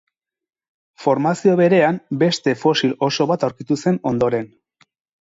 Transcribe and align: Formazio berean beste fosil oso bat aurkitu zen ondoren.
Formazio 1.03 1.53
berean 1.59 2.01
beste 2.25 2.57
fosil 2.65 2.99
oso 3.11 3.31
bat 3.35 3.49
aurkitu 3.51 3.81
zen 3.85 4.05
ondoren. 4.15 4.53